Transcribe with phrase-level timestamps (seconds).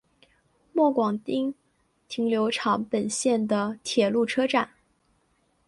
[0.73, 1.53] 末广町
[2.07, 4.67] 停留场本线的铁路车站。